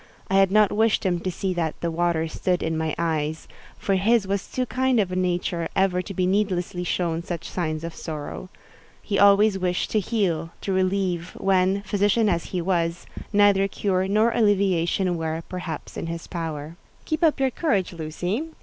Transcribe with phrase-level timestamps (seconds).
[0.31, 3.93] I had not wished him to see that "the water stood in my eyes," for
[3.97, 8.49] his was too kind a nature ever to be needlessly shown such signs of sorrow.
[9.03, 15.43] He always wished to heal—to relieve—when, physician as he was, neither cure nor alleviation were,
[15.47, 16.77] perhaps, in his power.
[17.05, 18.49] "Keep up your courage, Lucy.